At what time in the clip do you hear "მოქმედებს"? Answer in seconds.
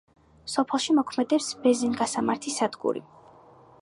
0.99-1.49